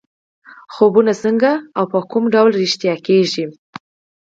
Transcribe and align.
خوبونه 0.73 1.13
څنګه 1.23 1.51
او 1.77 1.83
په 1.91 1.99
کوم 2.11 2.23
ډول 2.33 2.49
رښتیا 2.63 2.95
کېږي. 3.07 3.45